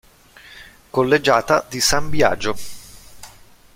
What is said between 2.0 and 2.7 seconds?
Biagio